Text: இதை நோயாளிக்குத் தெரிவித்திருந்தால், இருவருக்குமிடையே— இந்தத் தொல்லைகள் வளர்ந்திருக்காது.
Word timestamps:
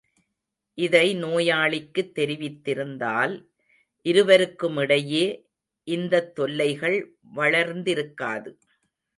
இதை 0.77 1.13
நோயாளிக்குத் 1.13 2.19
தெரிவித்திருந்தால், 2.19 3.35
இருவருக்குமிடையே— 4.05 5.27
இந்தத் 5.87 6.35
தொல்லைகள் 6.35 6.97
வளர்ந்திருக்காது. 7.35 8.51